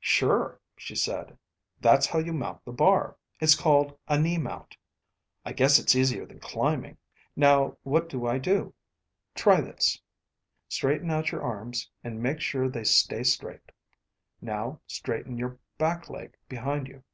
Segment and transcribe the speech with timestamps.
[0.00, 1.36] "Sure," she said.
[1.78, 3.18] "That's how you mount the bar.
[3.38, 4.78] It's called a knee mount."
[5.44, 6.96] "I guess it's easier than climbing.
[7.36, 8.72] Now what do I do?"
[9.34, 10.00] "Try this.
[10.70, 11.90] Straighten out your arms.
[12.02, 13.70] And make sure they stay straight.
[14.40, 17.04] Now straighten your back leg behind you."